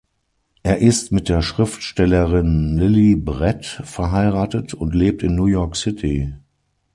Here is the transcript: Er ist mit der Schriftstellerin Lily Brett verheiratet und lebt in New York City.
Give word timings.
Er 0.63 0.79
ist 0.79 1.11
mit 1.11 1.29
der 1.29 1.43
Schriftstellerin 1.43 2.75
Lily 2.75 3.15
Brett 3.15 3.67
verheiratet 3.85 4.73
und 4.73 4.95
lebt 4.95 5.21
in 5.21 5.35
New 5.35 5.45
York 5.45 5.75
City. 5.75 6.33